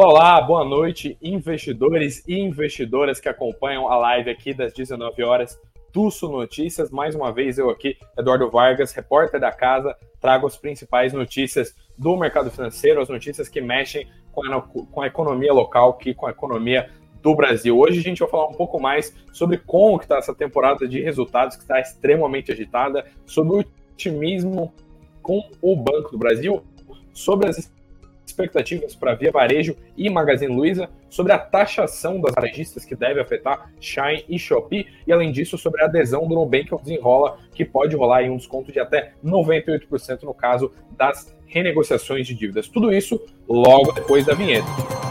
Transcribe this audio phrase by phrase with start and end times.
[0.00, 5.60] Olá, boa noite, investidores e investidoras que acompanham a live aqui das 19 horas
[5.92, 6.88] Tusso Notícias.
[6.88, 12.16] Mais uma vez eu aqui, Eduardo Vargas, repórter da casa, trago as principais notícias do
[12.16, 16.30] mercado financeiro, as notícias que mexem com a, com a economia local, que com a
[16.30, 16.88] economia
[17.20, 17.76] do Brasil.
[17.76, 21.56] Hoje a gente vai falar um pouco mais sobre como está essa temporada de resultados
[21.56, 24.72] que está extremamente agitada, sobre o otimismo
[25.20, 26.62] com o Banco do Brasil,
[27.12, 27.58] sobre as
[28.38, 33.70] expectativas para Via Varejo e Magazine Luiza, sobre a taxação das varejistas que deve afetar
[33.80, 37.96] Shine e Shopee, e além disso, sobre a adesão do Nubank ao Desenrola, que pode
[37.96, 42.68] rolar em um desconto de até 98% no caso das renegociações de dívidas.
[42.68, 45.07] Tudo isso logo depois da vinheta.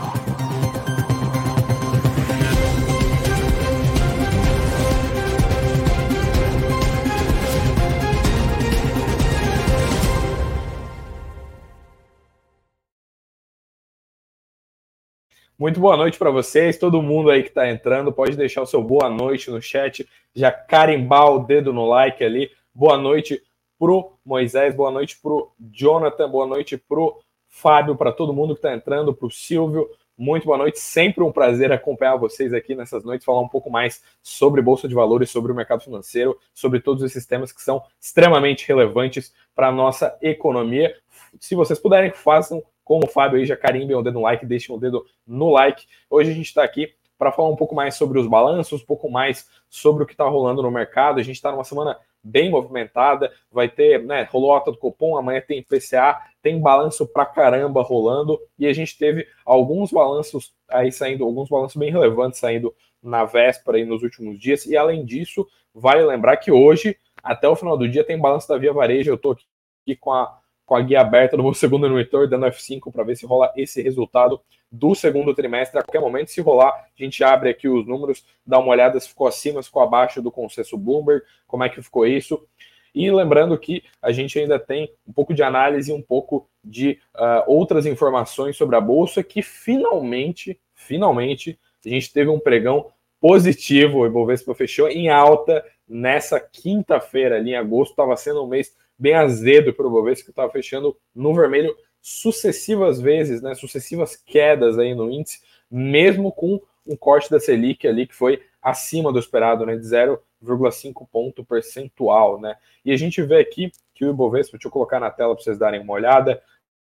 [15.59, 18.79] Muito boa noite para vocês, todo mundo aí que está entrando, pode deixar o seu
[18.79, 22.51] boa noite no chat, já carimbar o dedo no like ali.
[22.71, 23.41] Boa noite
[23.79, 28.71] pro Moisés, boa noite pro Jonathan, boa noite pro Fábio, para todo mundo que está
[28.71, 29.89] entrando, pro Silvio.
[30.15, 34.03] Muito boa noite, sempre um prazer acompanhar vocês aqui nessas noites, falar um pouco mais
[34.21, 38.67] sobre bolsa de valores, sobre o mercado financeiro, sobre todos esses temas que são extremamente
[38.67, 40.95] relevantes para a nossa economia.
[41.39, 44.73] Se vocês puderem, façam como o Fábio aí, já carimbem o dedo no like, deixem
[44.73, 45.85] o dedo no like.
[46.09, 49.11] Hoje a gente está aqui para falar um pouco mais sobre os balanços, um pouco
[49.11, 51.19] mais sobre o que está rolando no mercado.
[51.19, 55.41] A gente está numa semana bem movimentada, vai ter, né, rolou a do Copom, amanhã
[55.45, 61.23] tem PCA, tem balanço pra caramba rolando, e a gente teve alguns balanços aí saindo,
[61.23, 66.03] alguns balanços bem relevantes saindo na véspera e nos últimos dias, e além disso, vale
[66.03, 69.31] lembrar que hoje, até o final do dia, tem balanço da Via Varejo, eu estou
[69.31, 70.37] aqui com a
[70.67, 73.81] com a guia aberta do meu segundo monitor, dando F5 para ver se rola esse
[73.81, 75.79] resultado do segundo trimestre.
[75.79, 79.07] A qualquer momento, se rolar, a gente abre aqui os números, dá uma olhada se
[79.07, 82.45] ficou acima, se ficou abaixo do consenso Bloomberg, como é que ficou isso.
[82.93, 87.43] E lembrando que a gente ainda tem um pouco de análise um pouco de uh,
[87.47, 92.87] outras informações sobre a bolsa que finalmente, finalmente, a gente teve um pregão
[93.21, 93.99] positivo.
[93.99, 99.13] O Ibovespa fechou em alta nessa quinta-feira, ali em agosto, estava sendo um mês bem
[99.13, 104.95] azedo para o Bovespa, que estava fechando no vermelho sucessivas vezes, né, sucessivas quedas aí
[104.95, 109.75] no índice, mesmo com um corte da Selic ali que foi acima do esperado, né,
[109.75, 112.57] de 0,5 ponto percentual, né?
[112.83, 115.57] E a gente vê aqui que o Ibovespa, deixa eu colocar na tela para vocês
[115.57, 116.41] darem uma olhada,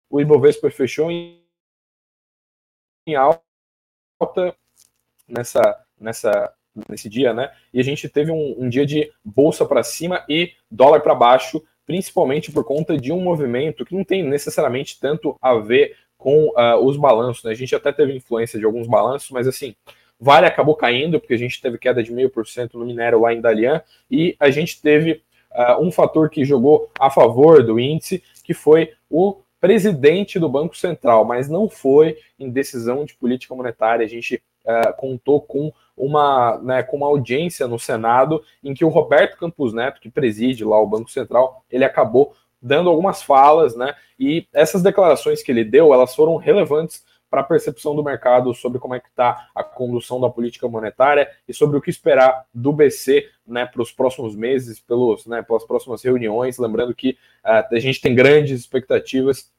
[0.10, 1.42] o Ibovespa fechou em,
[3.08, 4.56] em alta
[5.28, 6.54] nessa nessa
[6.90, 7.52] nesse dia, né?
[7.74, 11.64] E a gente teve um, um dia de bolsa para cima e dólar para baixo,
[11.86, 16.84] principalmente por conta de um movimento que não tem necessariamente tanto a ver com uh,
[16.84, 17.44] os balanços.
[17.44, 17.52] Né?
[17.52, 19.76] A gente até teve influência de alguns balanços, mas assim,
[20.20, 23.34] Vale acabou caindo, porque a gente teve queda de meio por cento no minério lá
[23.34, 25.22] em Dalian, e a gente teve
[25.52, 30.76] uh, um fator que jogou a favor do índice, que foi o presidente do Banco
[30.78, 34.06] Central, mas não foi em decisão de política monetária.
[34.06, 38.90] A gente uh, contou com uma, né, com uma audiência no Senado em que o
[38.90, 43.96] Roberto Campos Neto, que preside lá o Banco Central, ele acabou dando algumas falas, né?
[44.20, 48.80] E essas declarações que ele deu, elas foram relevantes para a percepção do mercado sobre
[48.80, 52.72] como é que está a condução da política monetária e sobre o que esperar do
[52.72, 56.58] BC né, para os próximos meses, pelos, né, pelas próximas reuniões.
[56.58, 59.52] Lembrando que uh, a gente tem grandes expectativas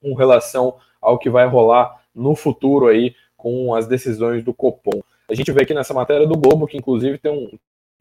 [0.00, 5.02] com relação ao que vai rolar no futuro aí com as decisões do Copom.
[5.28, 7.58] A gente vê aqui nessa matéria do Globo, que inclusive tem um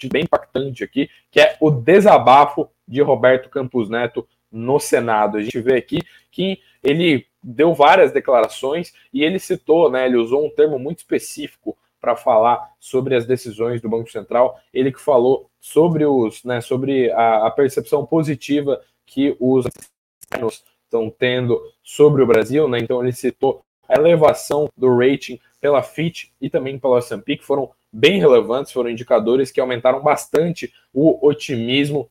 [0.08, 5.38] bem impactante aqui, que é o desabafo de Roberto Campos Neto no Senado.
[5.38, 6.00] A gente vê aqui
[6.32, 11.78] que ele deu várias declarações e ele citou, né, ele usou um termo muito específico
[12.00, 14.60] para falar sobre as decisões do Banco Central.
[14.74, 19.66] Ele que falou sobre os, né, sobre a, a percepção positiva que os
[20.84, 22.80] estão tendo sobre o Brasil, né?
[22.80, 27.70] Então ele citou a elevação do rating pela Fitch e também pela S&P, que foram
[27.92, 32.10] bem relevantes, foram indicadores que aumentaram bastante o otimismo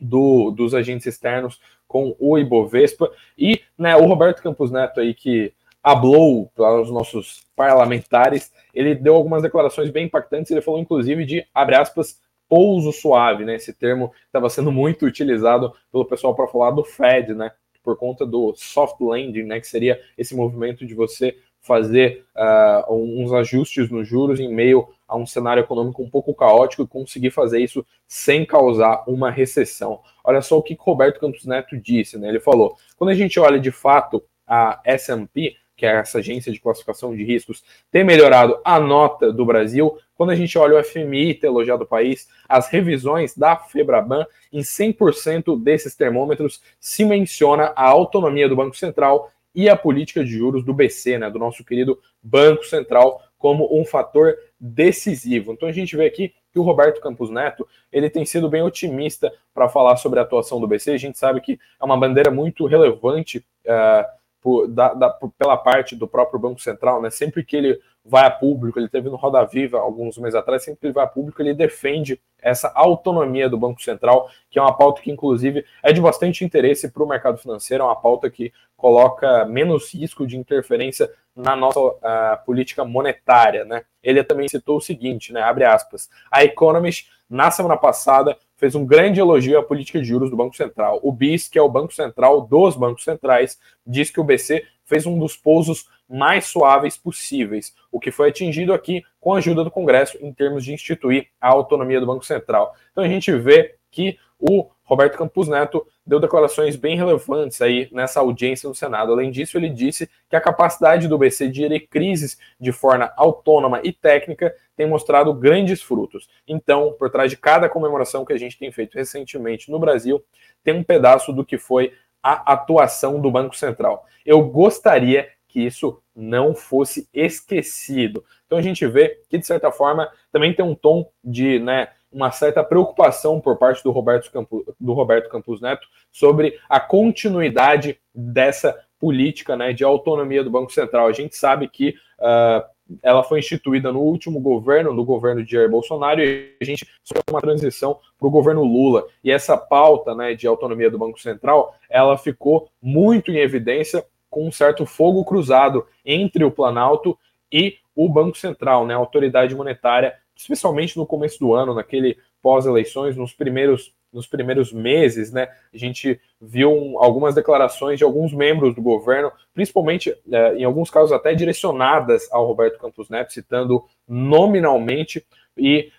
[0.00, 3.10] do, dos agentes externos com o Ibovespa.
[3.36, 5.52] E né, o Roberto Campos Neto aí, que
[5.82, 11.46] hablou para os nossos parlamentares, ele deu algumas declarações bem impactantes, ele falou inclusive de,
[11.54, 12.18] abre aspas,
[12.48, 13.56] pouso suave, né?
[13.56, 17.52] Esse termo estava sendo muito utilizado pelo pessoal para falar do Fed, né?
[17.84, 19.60] Por conta do soft landing, né?
[19.60, 25.16] Que seria esse movimento de você fazer uh, uns ajustes nos juros em meio a
[25.16, 30.00] um cenário econômico um pouco caótico e conseguir fazer isso sem causar uma recessão.
[30.22, 32.28] Olha só o que Roberto Campos Neto disse, né?
[32.28, 36.60] Ele falou: quando a gente olha de fato a S&P, que é essa agência de
[36.60, 39.98] classificação de riscos, ter melhorado a nota do Brasil.
[40.14, 44.60] Quando a gente olha o FMI ter elogiado o país, as revisões da Febraban, em
[44.60, 50.64] 100% desses termômetros se menciona a autonomia do Banco Central e a política de juros
[50.64, 55.52] do BC, né, do nosso querido Banco Central, como um fator decisivo.
[55.52, 59.32] Então a gente vê aqui que o Roberto Campos Neto ele tem sido bem otimista
[59.52, 60.92] para falar sobre a atuação do BC.
[60.92, 65.08] A gente sabe que é uma bandeira muito relevante uh, por, da, da,
[65.38, 67.08] pela parte do próprio Banco Central, né?
[67.08, 70.80] Sempre que ele vai a público, ele teve no Roda Viva alguns meses atrás, sempre
[70.80, 74.76] que ele vai a público, ele defende essa autonomia do Banco Central, que é uma
[74.76, 78.52] pauta que, inclusive, é de bastante interesse para o mercado financeiro, é uma pauta que
[78.76, 83.84] coloca menos risco de interferência na nossa uh, política monetária, né?
[84.02, 85.40] Ele também citou o seguinte, né?
[85.40, 86.10] Abre aspas.
[86.30, 90.56] A Economist, na semana passada, fez um grande elogio à política de juros do Banco
[90.56, 91.00] Central.
[91.02, 95.06] O BIS, que é o Banco Central dos bancos centrais, diz que o BC fez
[95.06, 99.70] um dos pousos mais suaves possíveis, o que foi atingido aqui com a ajuda do
[99.70, 102.74] Congresso em termos de instituir a autonomia do Banco Central.
[102.92, 108.20] Então a gente vê que o Roberto Campos Neto deu declarações bem relevantes aí nessa
[108.20, 109.12] audiência no Senado.
[109.12, 113.80] Além disso, ele disse que a capacidade do BC de gerir crises de forma autônoma
[113.82, 116.28] e técnica tem mostrado grandes frutos.
[116.46, 120.22] Então, por trás de cada comemoração que a gente tem feito recentemente no Brasil,
[120.62, 121.92] tem um pedaço do que foi
[122.22, 124.06] a atuação do Banco Central.
[124.24, 128.24] Eu gostaria que isso não fosse esquecido.
[128.44, 132.30] Então a gente vê que, de certa forma, também tem um tom de né, uma
[132.30, 138.78] certa preocupação por parte do Roberto, Campos, do Roberto Campos Neto sobre a continuidade dessa
[139.00, 141.08] política né, de autonomia do Banco Central.
[141.08, 142.64] A gente sabe que uh,
[143.02, 147.24] ela foi instituída no último governo, no governo de Jair Bolsonaro, e a gente sofreu
[147.30, 149.06] uma transição para o governo Lula.
[149.22, 154.46] E essa pauta né, de autonomia do Banco Central, ela ficou muito em evidência com
[154.46, 157.18] um certo fogo cruzado entre o Planalto
[157.52, 163.16] e o Banco Central, né, a autoridade monetária especialmente no começo do ano, naquele pós-eleições,
[163.16, 168.72] nos primeiros nos primeiros meses, né, a gente viu um, algumas declarações de alguns membros
[168.72, 175.26] do governo, principalmente é, em alguns casos até direcionadas ao Roberto Campos Neto, citando nominalmente
[175.58, 175.90] e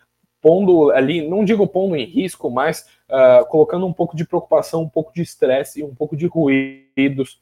[0.42, 4.90] pondo ali, não digo pondo em risco, mas uh, colocando um pouco de preocupação, um
[4.90, 7.42] pouco de estresse e um pouco de ruídos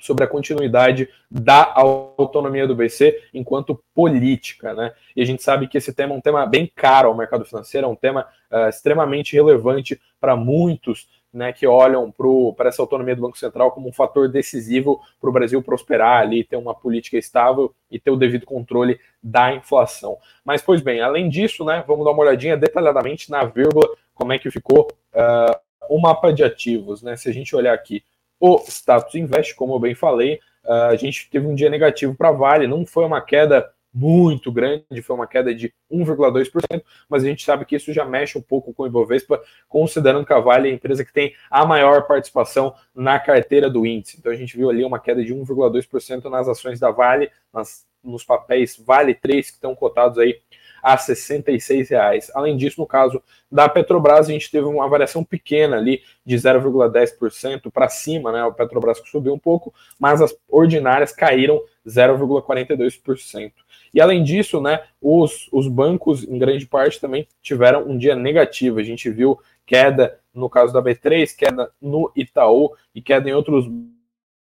[0.00, 4.92] sobre a continuidade da autonomia do BC enquanto política, né?
[5.14, 7.86] E a gente sabe que esse tema é um tema bem caro ao mercado financeiro,
[7.86, 12.12] é um tema uh, extremamente relevante para muitos, né, que olham
[12.56, 16.42] para essa autonomia do Banco Central como um fator decisivo para o Brasil prosperar ali,
[16.42, 20.18] ter uma política estável e ter o devido controle da inflação.
[20.44, 24.40] Mas, pois bem, além disso, né, vamos dar uma olhadinha detalhadamente na vírgula, como é
[24.40, 25.56] que ficou uh,
[25.88, 27.16] o mapa de ativos, né?
[27.16, 28.02] Se a gente olhar aqui
[28.40, 32.32] o status invest, como eu bem falei, ah, a gente teve um dia negativo para
[32.32, 37.44] Vale, não foi uma queda muito grande, foi uma queda de 1,2%, mas a gente
[37.44, 40.72] sabe que isso já mexe um pouco com o Ibovespa, considerando que a Vale é
[40.72, 44.16] a empresa que tem a maior participação na carteira do índice.
[44.18, 48.22] Então a gente viu ali uma queda de 1,2% nas ações da Vale, nas, nos
[48.24, 50.40] papéis Vale 3 que estão cotados aí
[50.82, 52.30] a 66 reais.
[52.34, 57.70] Além disso, no caso da Petrobras, a gente teve uma variação pequena ali de 0,10%
[57.70, 58.44] para cima, né?
[58.44, 63.52] O Petrobras subiu um pouco, mas as ordinárias caíram 0,42%.
[63.92, 68.78] E além disso, né, os, os bancos, em grande parte, também tiveram um dia negativo.
[68.78, 73.66] A gente viu queda no caso da B3, queda no Itaú e queda em outros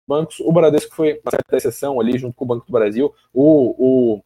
[0.08, 0.40] bancos.
[0.40, 3.14] O Bradesco foi uma certa exceção ali, junto com o Banco do Brasil.
[3.34, 4.24] O, o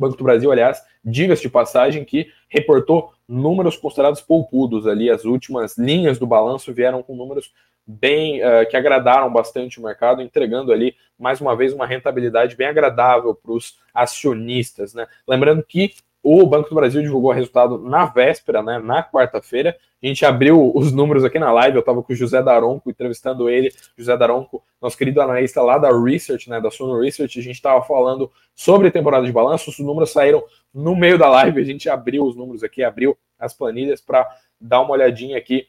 [0.00, 5.10] Banco do Brasil, aliás, diga-se de passagem que reportou números considerados poupudos ali.
[5.10, 7.52] As últimas linhas do balanço vieram com números
[7.86, 12.66] bem uh, que agradaram bastante o mercado, entregando ali mais uma vez uma rentabilidade bem
[12.66, 15.06] agradável para os acionistas, né?
[15.26, 19.76] Lembrando que o Banco do Brasil divulgou o resultado na véspera, né, na quarta-feira.
[20.02, 21.76] A gente abriu os números aqui na live.
[21.76, 23.72] Eu estava com o José Daronco entrevistando ele.
[23.96, 27.38] José Daronco, nosso querido analista lá da Research, né, da Suno Research.
[27.38, 29.70] A gente estava falando sobre temporada de balanço.
[29.70, 31.60] Os números saíram no meio da live.
[31.60, 34.28] A gente abriu os números aqui, abriu as planilhas para
[34.60, 35.66] dar uma olhadinha aqui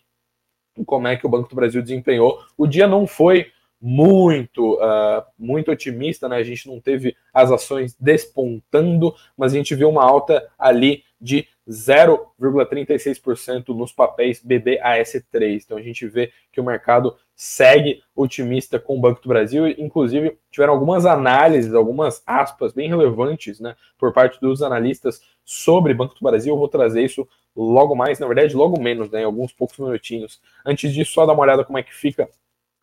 [0.86, 2.40] como é que o Banco do Brasil desempenhou.
[2.58, 3.52] O dia não foi
[3.82, 6.38] muito, uh, muito otimista, né?
[6.38, 11.48] A gente não teve as ações despontando, mas a gente viu uma alta ali de
[11.70, 15.62] 0,36% nos papéis BBAS3.
[15.64, 19.68] Então a gente vê que o mercado segue otimista com o Banco do Brasil.
[19.68, 26.16] Inclusive, tiveram algumas análises, algumas aspas bem relevantes né, por parte dos analistas sobre Banco
[26.16, 26.54] do Brasil.
[26.54, 30.42] Eu vou trazer isso logo mais, na verdade, logo menos, né, em alguns poucos minutinhos.
[30.66, 32.30] Antes disso, só dar uma olhada como é que fica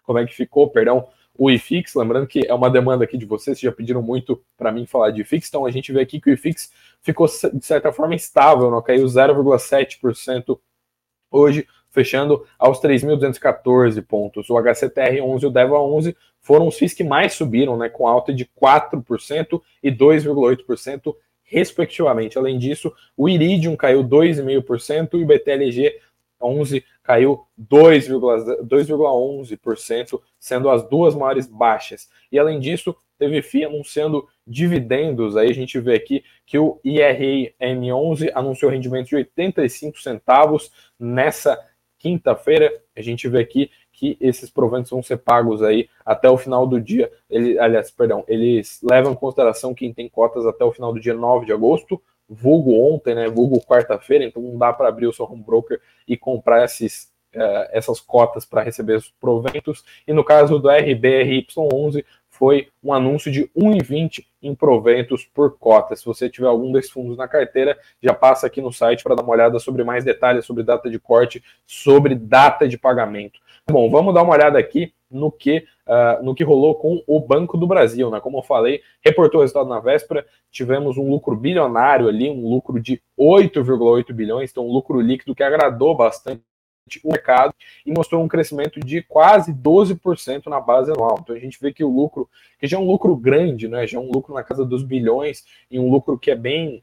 [0.07, 1.07] como é que ficou, perdão,
[1.39, 4.87] o IFIX, lembrando que é uma demanda aqui de vocês, já pediram muito para mim
[4.87, 6.73] falar de IFIX, então a gente vê aqui que o IFIX
[7.03, 10.59] ficou de certa forma estável, não caiu 0,7%
[11.31, 14.49] hoje, fechando aos 3.214 pontos.
[14.49, 18.07] O HCTR 11 e o DEVA 11 foram os FIIs que mais subiram, né, com
[18.07, 22.39] alta de 4% e 2,8% respectivamente.
[22.39, 25.99] Além disso, o Iridium caiu 2,5% e o BTLG
[26.41, 32.11] 11 caiu 2,11%, sendo as duas maiores baixas.
[32.33, 35.37] E além disso, teve FI anunciando dividendos.
[35.37, 41.57] Aí a gente vê aqui que o IRM11 anunciou rendimento de 85 centavos nessa
[41.97, 42.73] quinta-feira.
[42.97, 46.81] A gente vê aqui que esses proventos vão ser pagos aí até o final do
[46.81, 47.09] dia.
[47.31, 51.15] Ele, aliás, perdão, eles levam em consideração quem tem cotas até o final do dia
[51.15, 55.25] 9 de agosto vulgo ontem, né, vulgo quarta-feira, então não dá para abrir o seu
[55.25, 59.85] home broker e comprar esses, uh, essas cotas para receber os proventos.
[60.07, 62.05] E no caso do RBRY11,
[62.37, 65.97] foi um anúncio de 1,20 em proventos por cota.
[65.97, 69.23] Se você tiver algum desses fundos na carteira, já passa aqui no site para dar
[69.23, 73.41] uma olhada sobre mais detalhes sobre data de corte, sobre data de pagamento.
[73.69, 77.57] Bom, vamos dar uma olhada aqui no que, uh, no que rolou com o Banco
[77.57, 78.11] do Brasil.
[78.11, 78.21] Né?
[78.21, 82.81] Como eu falei, reportou o resultado na véspera, tivemos um lucro bilionário ali, um lucro
[82.81, 86.43] de 8,8 bilhões, então um lucro líquido que agradou bastante
[87.03, 87.53] o mercado
[87.85, 91.19] e mostrou um crescimento de quase 12% na base anual.
[91.21, 92.29] Então a gente vê que o lucro,
[92.59, 95.45] que já é um lucro grande, né, já é um lucro na casa dos bilhões
[95.71, 96.83] e um lucro que é bem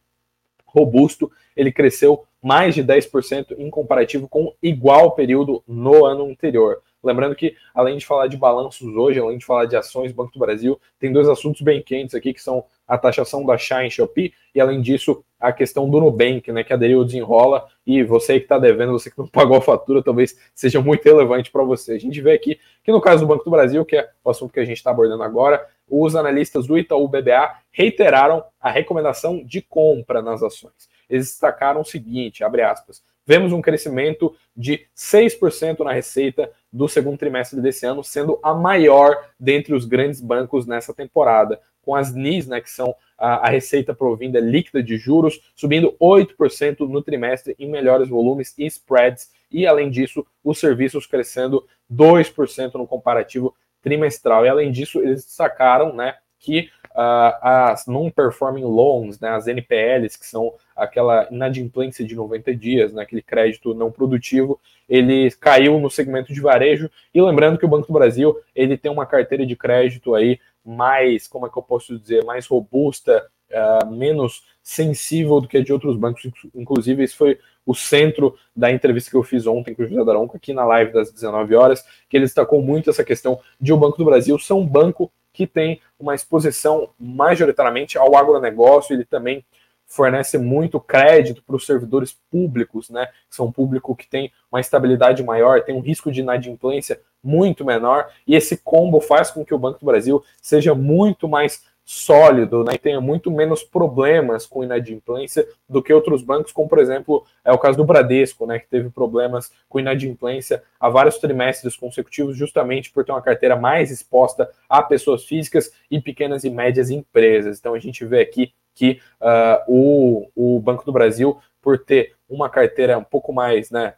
[0.66, 6.82] robusto, ele cresceu mais de 10% em comparativo com igual período no ano anterior.
[7.04, 10.40] Lembrando que, além de falar de balanços hoje, além de falar de ações Banco do
[10.40, 14.62] Brasil, tem dois assuntos bem quentes aqui, que são a taxação da Shine Shopee e,
[14.62, 18.58] além disso, a questão do Nubank, né, que aderiu ao desenrola e você que está
[18.58, 21.94] devendo, você que não pagou a fatura, talvez seja muito relevante para você.
[21.94, 24.54] A gente vê aqui que, no caso do Banco do Brasil, que é o assunto
[24.54, 29.62] que a gente está abordando agora, os analistas do Itaú BBA reiteraram a recomendação de
[29.62, 30.90] compra nas ações.
[31.10, 37.18] Eles destacaram o seguinte, abre aspas, vemos um crescimento de 6% na receita do segundo
[37.18, 42.48] trimestre desse ano, sendo a maior dentre os grandes bancos nessa temporada, com as NIS,
[42.48, 47.70] né, que são a, a receita provinda líquida de juros, subindo 8% no trimestre em
[47.70, 54.46] melhores volumes e spreads, e além disso, os serviços crescendo 2% no comparativo trimestral.
[54.46, 60.26] E além disso, eles destacaram né, que uh, as non-performing loans, né, as NPLs, que
[60.28, 64.60] são aquela inadimplência de 90 dias, né, aquele crédito não produtivo,
[64.90, 66.92] ele caiu no segmento de varejo.
[67.14, 71.28] E lembrando que o Banco do Brasil ele tem uma carteira de crédito aí mais,
[71.28, 75.72] como é que eu posso dizer, mais robusta, uh, menos sensível do que a de
[75.72, 76.30] outros bancos.
[76.54, 80.36] Inclusive, esse foi o centro da entrevista que eu fiz ontem com o José Daronco,
[80.36, 83.98] aqui na live das 19 horas, que ele destacou muito essa questão de o Banco
[83.98, 89.44] do Brasil ser um banco que tem uma exposição majoritariamente ao agronegócio, ele também
[89.86, 93.10] fornece muito crédito para os servidores públicos, né?
[93.30, 98.10] São um público que tem uma estabilidade maior, tem um risco de inadimplência muito menor,
[98.28, 102.76] e esse combo faz com que o Banco do Brasil seja muito mais sólido né,
[102.76, 107.52] e tenha muito menos problemas com inadimplência do que outros bancos, como por exemplo é
[107.52, 112.92] o caso do Bradesco, né, que teve problemas com inadimplência há vários trimestres consecutivos, justamente
[112.92, 117.60] por ter uma carteira mais exposta a pessoas físicas e pequenas e médias empresas.
[117.60, 122.50] Então a gente vê aqui que uh, o, o Banco do Brasil, por ter uma
[122.50, 123.96] carteira um pouco mais né,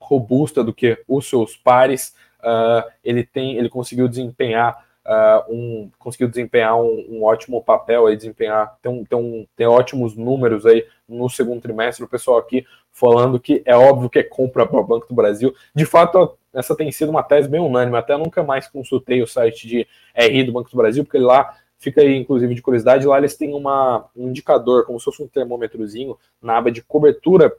[0.00, 6.28] robusta do que os seus pares, uh, ele tem, ele conseguiu desempenhar uh, um, conseguiu
[6.28, 11.28] desempenhar um, um, ótimo papel aí, desempenhar, tem, tem, um, tem ótimos números aí no
[11.28, 12.04] segundo trimestre.
[12.04, 15.54] O pessoal aqui falando que é óbvio que é compra para o Banco do Brasil.
[15.74, 17.96] De fato, essa tem sido uma tese bem unânime.
[17.96, 22.00] Até nunca mais consultei o site de RI do Banco do Brasil, porque lá fica
[22.00, 26.16] aí, inclusive, de curiosidade, lá eles têm uma, um indicador, como se fosse um termômetrozinho,
[26.40, 27.54] na aba de cobertura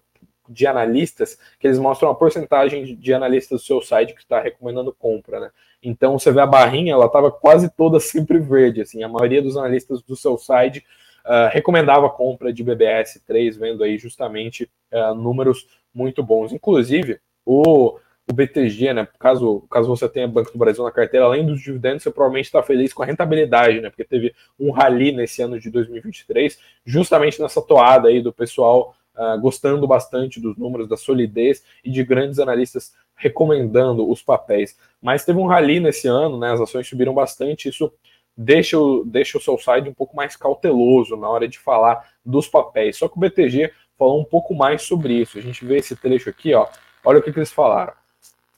[0.47, 4.93] de analistas, que eles mostram a porcentagem de analistas do seu site que está recomendando
[4.93, 5.49] compra, né?
[5.81, 9.57] Então você vê a barrinha, ela estava quase toda sempre verde, assim, a maioria dos
[9.57, 10.83] analistas do seu site
[11.25, 16.53] uh, recomendava a compra de BBS 3, vendo aí justamente uh, números muito bons.
[16.53, 17.97] Inclusive, o,
[18.29, 19.07] o BTG, né?
[19.19, 22.61] Caso, caso você tenha Banco do Brasil na carteira, além dos dividendos, você provavelmente está
[22.61, 23.89] feliz com a rentabilidade, né?
[23.89, 29.39] Porque teve um rally nesse ano de 2023, justamente nessa toada aí do pessoal uh,
[29.39, 34.77] gostando bastante dos números, da solidez e de grandes analistas recomendando os papéis.
[35.01, 36.51] Mas teve um rally nesse ano, né?
[36.51, 37.91] As ações subiram bastante, isso
[38.35, 42.47] deixa o, deixa o seu site um pouco mais cauteloso na hora de falar dos
[42.47, 42.97] papéis.
[42.97, 45.37] Só que o BTG falou um pouco mais sobre isso.
[45.37, 46.67] A gente vê esse trecho aqui, ó.
[47.03, 47.93] Olha o que, que eles falaram.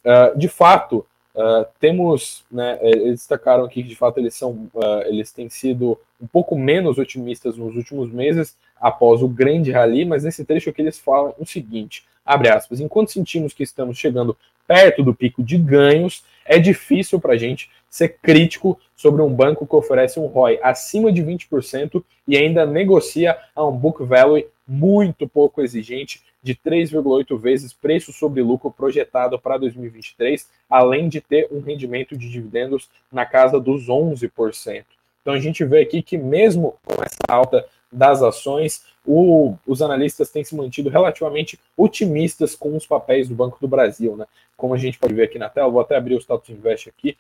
[0.03, 1.05] Uh, de fato,
[1.37, 5.47] Uh, temos, né, é, eles destacaram aqui que de fato eles são, uh, eles têm
[5.49, 10.69] sido um pouco menos otimistas nos últimos meses após o grande rally, mas nesse trecho
[10.69, 15.41] aqui eles falam o seguinte, abre aspas, enquanto sentimos que estamos chegando perto do pico
[15.41, 20.27] de ganhos, é difícil para a gente ser crítico sobre um banco que oferece um
[20.27, 26.53] ROI acima de 20% e ainda negocia a um book value muito pouco exigente de
[26.53, 32.89] 3,8 vezes preço sobre lucro projetado para 2023, além de ter um rendimento de dividendos
[33.11, 34.85] na casa dos 11%.
[35.21, 40.29] Então a gente vê aqui que mesmo com essa alta das ações, o, os analistas
[40.29, 44.25] têm se mantido relativamente otimistas com os papéis do Banco do Brasil, né?
[44.55, 47.17] Como a gente pode ver aqui na tela, vou até abrir o status invest aqui.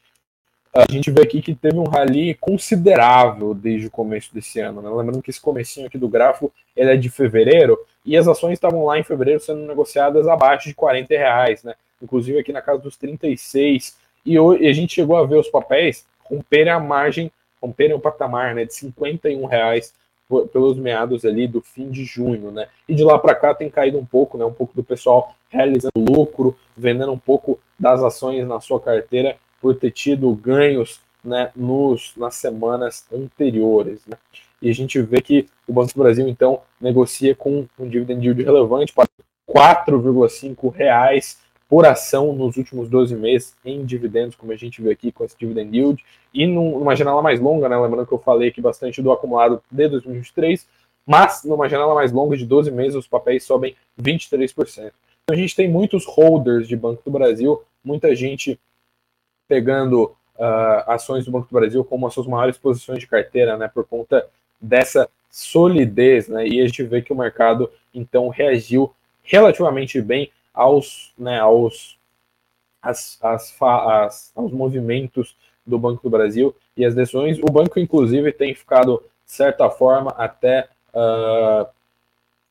[0.73, 4.81] A gente vê aqui que teve um rally considerável desde o começo desse ano.
[4.81, 4.89] Né?
[4.89, 8.85] Lembrando que esse comecinho aqui do gráfico ele é de fevereiro e as ações estavam
[8.85, 11.73] lá em fevereiro sendo negociadas abaixo de 40 reais, né?
[12.01, 13.97] Inclusive aqui na casa dos 36.
[14.25, 17.31] E, hoje, e a gente chegou a ver os papéis romperem a margem,
[17.61, 19.93] romperem o patamar né, de 51 reais
[20.51, 22.67] pelos meados ali do fim de junho, né?
[22.87, 24.43] E de lá para cá tem caído um pouco, né?
[24.43, 29.75] Um pouco do pessoal realizando lucro, vendendo um pouco das ações na sua carteira por
[29.75, 31.51] ter tido ganhos, né?
[31.55, 34.17] Nos nas semanas anteriores, né?
[34.61, 38.43] E a gente vê que o Banco do Brasil então negocia com um dividend yield
[38.43, 39.07] relevante para
[39.47, 41.37] 4,5 reais
[41.69, 45.37] por ação nos últimos 12 meses em dividendos, como a gente vê aqui com esse
[45.37, 49.11] dividend yield, e numa janela mais longa, né, lembrando que eu falei aqui bastante do
[49.11, 50.67] acumulado de 2023,
[51.05, 54.91] mas numa janela mais longa de 12 meses os papéis sobem 23%.
[55.23, 58.59] Então a gente tem muitos holders de Banco do Brasil, muita gente
[59.47, 63.67] pegando uh, ações do Banco do Brasil como as suas maiores posições de carteira, né,
[63.67, 64.25] por conta
[64.59, 68.93] dessa solidez, né, e a gente vê que o mercado então reagiu
[69.23, 71.97] relativamente bem aos, né, aos,
[72.81, 77.37] as, as, as, aos movimentos do Banco do Brasil e as decisões.
[77.39, 81.67] O banco, inclusive, tem ficado, de certa forma, até uh,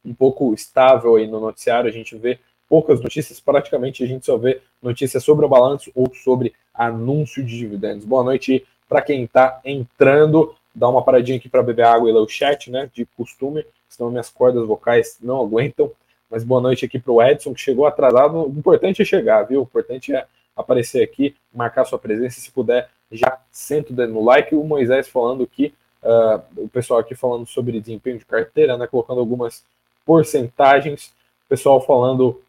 [0.04, 1.90] um pouco estável aí no noticiário.
[1.90, 2.38] A gente vê
[2.68, 7.58] poucas notícias, praticamente a gente só vê notícias sobre o balanço ou sobre anúncio de
[7.58, 8.04] dividendos.
[8.04, 10.54] Boa noite para quem está entrando.
[10.72, 12.88] Dá uma paradinha aqui para beber água e ler o chat, né?
[12.94, 15.90] De costume, senão minhas cordas vocais não aguentam.
[16.30, 18.46] Mas boa noite aqui para o Edson, que chegou atrasado.
[18.46, 19.60] O importante é chegar, viu?
[19.60, 22.40] O importante é aparecer aqui, marcar sua presença.
[22.40, 24.54] Se puder, já senta no like.
[24.54, 28.86] O Moisés falando que, uh, o pessoal aqui falando sobre desempenho de carteira, né?
[28.86, 29.64] Colocando algumas
[30.04, 31.14] porcentagens.
[31.46, 32.42] O pessoal falando,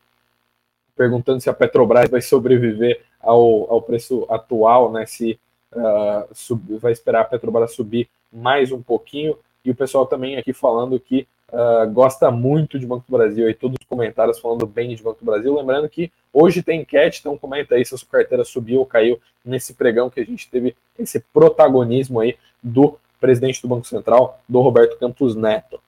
[0.95, 5.05] perguntando se a Petrobras vai sobreviver ao, ao preço atual, né?
[5.05, 5.39] Se
[5.71, 9.37] uh, sub, vai esperar a Petrobras subir mais um pouquinho.
[9.63, 13.53] E o pessoal também aqui falando que uh, gosta muito de Banco do Brasil e
[13.53, 15.55] todos os comentários falando bem de Banco do Brasil.
[15.55, 19.19] Lembrando que hoje tem enquete, então comenta aí se a sua carteira subiu ou caiu
[19.43, 24.61] nesse pregão que a gente teve esse protagonismo aí do presidente do Banco Central, do
[24.61, 25.79] Roberto Campos Neto.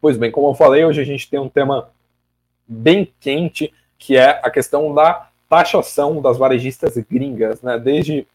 [0.00, 1.90] Pois bem, como eu falei, hoje a gente tem um tema
[2.66, 7.78] bem quente, que é a questão da taxação das varejistas gringas, né?
[7.78, 8.26] Desde,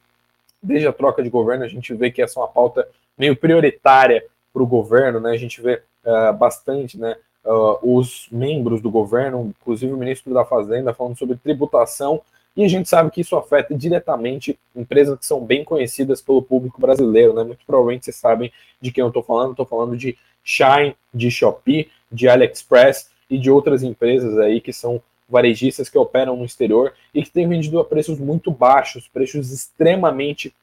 [0.62, 2.88] desde a troca de governo, a gente vê que essa é uma pauta
[3.18, 5.32] meio prioritária para o governo, né?
[5.32, 7.16] A gente vê uh, bastante, né?
[7.44, 12.22] Uh, os membros do governo, inclusive o ministro da Fazenda, falando sobre tributação,
[12.56, 16.80] e a gente sabe que isso afeta diretamente empresas que são bem conhecidas pelo público
[16.80, 17.44] brasileiro, né?
[17.44, 21.90] Muito provavelmente vocês sabem de quem eu estou falando, estou falando de Shine, de Shopee,
[22.12, 27.24] de AliExpress e de outras empresas aí que são varejistas que operam no exterior e
[27.24, 30.54] que têm vendido a preços muito baixos, preços extremamente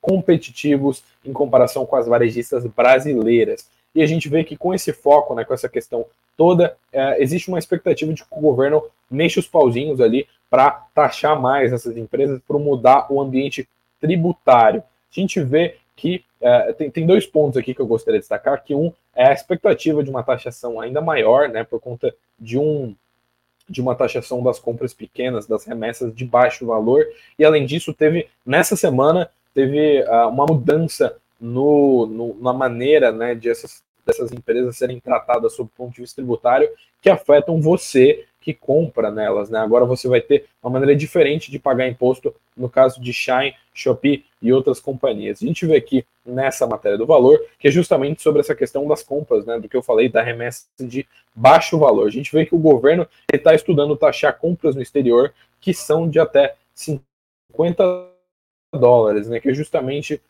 [0.00, 3.68] competitivos em comparação com as varejistas brasileiras.
[3.94, 7.48] E a gente vê que com esse foco, né, com essa questão toda, é, existe
[7.48, 12.40] uma expectativa de que o governo mexa os pauzinhos ali para taxar mais essas empresas,
[12.46, 13.68] para mudar o ambiente
[14.00, 14.80] tributário.
[14.80, 18.64] A gente vê que é, tem, tem dois pontos aqui que eu gostaria de destacar,
[18.64, 22.94] que um é a expectativa de uma taxação ainda maior, né, por conta de um
[23.68, 27.06] de uma taxação das compras pequenas, das remessas de baixo valor,
[27.38, 33.34] e além disso teve nessa semana teve uh, uma mudança no, no, na maneira né,
[33.34, 36.68] de essas, dessas empresas serem tratadas sob o ponto de vista tributário
[37.00, 39.50] que afetam você que compra nelas.
[39.50, 39.58] Né?
[39.58, 44.24] Agora você vai ter uma maneira diferente de pagar imposto no caso de Shine, Shopee
[44.40, 45.42] e outras companhias.
[45.42, 49.02] A gente vê aqui nessa matéria do valor, que é justamente sobre essa questão das
[49.02, 52.06] compras, né, do que eu falei da remessa de baixo valor.
[52.06, 56.18] A gente vê que o governo está estudando taxar compras no exterior que são de
[56.18, 58.09] até 50
[58.72, 59.40] dólares, né?
[59.40, 60.20] Que é justamente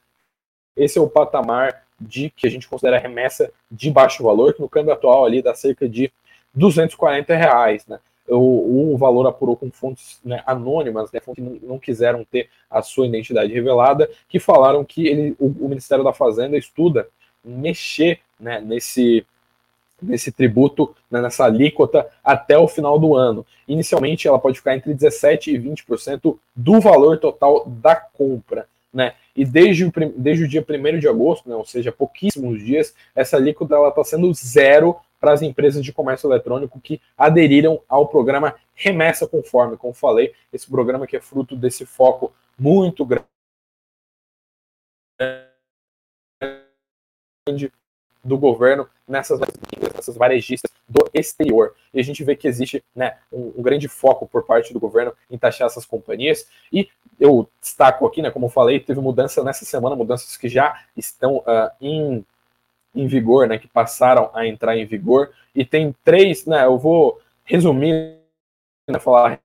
[0.76, 4.68] esse é o patamar de que a gente considera remessa de baixo valor, que no
[4.68, 6.10] câmbio atual ali dá cerca de
[6.54, 8.00] 240 reais, né?
[8.30, 12.48] o, o valor apurou com fontes né, anônimas, né, fontes que não, não, quiseram ter
[12.70, 17.08] a sua identidade revelada, que falaram que ele, o, o Ministério da Fazenda estuda
[17.44, 19.26] mexer né, nesse,
[20.02, 23.44] nesse tributo, né, nessa alíquota, até o final do ano.
[23.66, 28.66] Inicialmente, ela pode ficar entre 17% e 20% do valor total da compra.
[28.92, 29.14] Né?
[29.36, 33.36] E desde o, desde o dia 1 de agosto, né, ou seja, pouquíssimos dias, essa
[33.36, 39.28] alíquota está sendo zero para as empresas de comércio eletrônico que aderiram ao programa Remessa
[39.28, 39.76] Conforme.
[39.76, 43.24] Como falei, esse programa que é fruto desse foco muito grande
[48.24, 49.40] do governo nessas,
[50.00, 51.74] nessas varejistas do exterior.
[51.94, 55.12] E a gente vê que existe né, um, um, grande foco por parte do governo
[55.30, 56.48] em taxar essas companhias.
[56.72, 61.38] E eu destaco aqui, né, como falei, teve mudança nessa semana, mudanças que já estão
[61.38, 62.24] uh, em,
[62.94, 65.30] em vigor, né, que passaram a entrar em vigor.
[65.54, 68.18] E tem três, né, eu vou resumir,
[68.88, 69.38] né, falar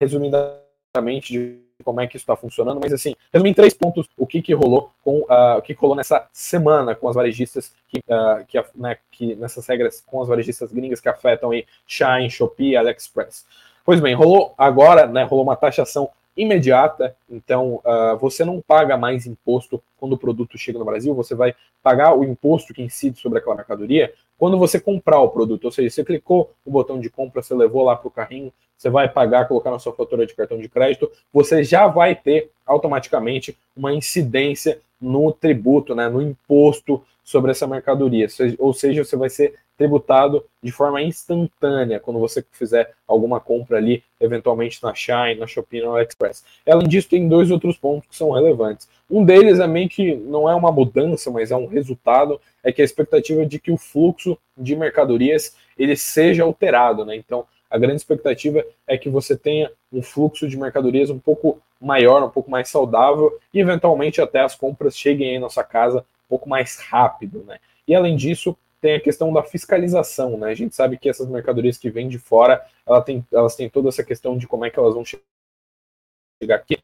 [0.00, 4.26] resumidamente de como é que isso está funcionando, mas assim, resumir em três pontos o
[4.26, 8.44] que, que rolou com uh, o que rolou nessa semana com as varejistas que, uh,
[8.46, 13.46] que, né, que nessas regras com as varejistas gringas que afetam aí Shine, Shopee, AliExpress.
[13.86, 19.24] Pois bem, rolou agora, né, rolou uma taxação imediata, então uh, você não paga mais
[19.24, 23.38] imposto quando o produto chega no Brasil, você vai pagar o imposto que incide sobre
[23.38, 27.42] aquela mercadoria quando você comprar o produto, ou seja, você clicou o botão de compra,
[27.42, 30.58] você levou lá para o carrinho, você vai pagar, colocar na sua fatura de cartão
[30.58, 37.50] de crédito, você já vai ter automaticamente uma incidência no tributo, né, no imposto sobre
[37.50, 38.26] essa mercadoria.
[38.58, 44.02] Ou seja, você vai ser tributado de forma instantânea quando você fizer alguma compra ali,
[44.20, 46.44] eventualmente na Shine, na Shopee, na AliExpress.
[46.66, 48.88] Além disso, tem dois outros pontos que são relevantes.
[49.10, 52.82] Um deles é meio que não é uma mudança, mas é um resultado, é que
[52.82, 57.16] a expectativa de que o fluxo de mercadorias ele seja alterado, né?
[57.16, 62.22] Então, a grande expectativa é que você tenha um fluxo de mercadorias um pouco maior,
[62.22, 66.48] um pouco mais saudável e eventualmente até as compras cheguem em nossa casa um pouco
[66.48, 67.58] mais rápido, né?
[67.86, 70.50] E além disso, tem a questão da fiscalização, né?
[70.50, 73.88] A gente sabe que essas mercadorias que vêm de fora, ela tem, elas têm toda
[73.88, 76.78] essa questão de como é que elas vão chegar aqui,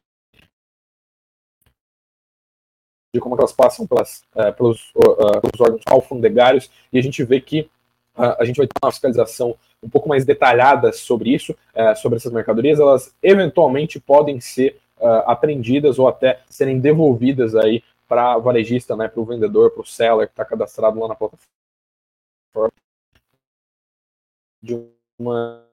[3.15, 7.23] de como é elas passam pelas, uh, pelos, uh, pelos órgãos alfandegários, e a gente
[7.23, 7.61] vê que
[8.17, 11.55] uh, a gente vai ter uma fiscalização um pouco mais detalhada sobre isso,
[11.97, 14.79] sobre essas mercadorias, elas eventualmente podem ser
[15.27, 20.25] apreendidas ou até serem devolvidas aí para varejista, né, para o vendedor, para o seller
[20.25, 22.71] que está cadastrado lá na plataforma
[24.63, 24.73] de
[25.19, 25.63] uma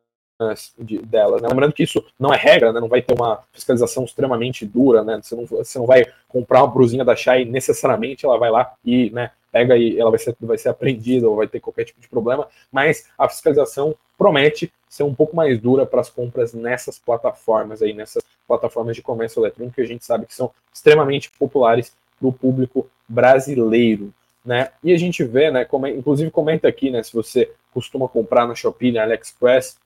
[0.78, 1.42] de, delas.
[1.42, 1.48] Né?
[1.48, 2.80] Lembrando que isso não é regra, né?
[2.80, 5.20] não vai ter uma fiscalização extremamente dura, né?
[5.22, 9.10] Você não, você não vai comprar uma brusinha da Shai necessariamente ela vai lá e
[9.10, 12.08] né, pega e ela vai ser, vai ser apreendida ou vai ter qualquer tipo de
[12.08, 17.82] problema, mas a fiscalização promete ser um pouco mais dura para as compras nessas plataformas
[17.82, 22.28] aí, nessas plataformas de comércio eletrônico que a gente sabe que são extremamente populares para
[22.28, 24.12] o público brasileiro.
[24.44, 24.70] Né?
[24.82, 28.54] E a gente vê, né, como, inclusive comenta aqui, né, se você costuma comprar na
[28.54, 29.76] Shopee, na AliExpress,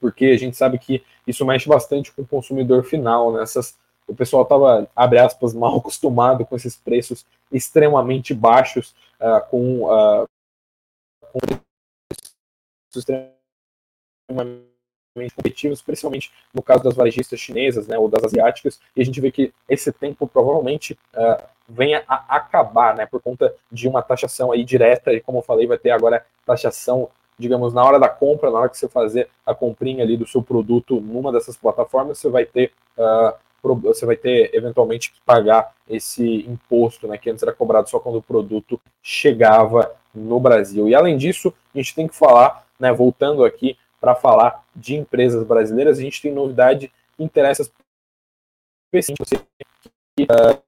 [0.00, 3.42] porque a gente sabe que isso mexe bastante com o consumidor final, né?
[3.42, 9.84] Essas, o pessoal estava, abre aspas, mal acostumado com esses preços extremamente baixos, uh, com,
[9.84, 10.26] uh,
[11.20, 11.38] com
[12.96, 13.34] extremamente
[15.36, 19.30] competitivos, especialmente no caso das varejistas chinesas, né, ou das asiáticas, e a gente vê
[19.30, 24.64] que esse tempo provavelmente uh, venha a acabar, né, por conta de uma taxação aí
[24.64, 27.10] direta, e como eu falei, vai ter agora taxação,
[27.40, 30.42] digamos, na hora da compra, na hora que você fazer a comprinha ali do seu
[30.42, 33.34] produto numa dessas plataformas, você vai ter uh,
[33.82, 38.16] você vai ter eventualmente que pagar esse imposto, né, que antes era cobrado só quando
[38.16, 40.88] o produto chegava no Brasil.
[40.88, 45.44] E além disso, a gente tem que falar, né, voltando aqui para falar de empresas
[45.44, 47.70] brasileiras, a gente tem novidade que interessa
[48.92, 49.36] você
[50.16, 50.62] que uh,